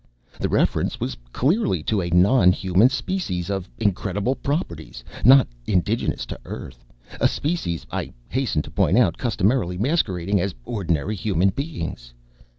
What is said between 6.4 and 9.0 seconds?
Earth. A species, I hasten to point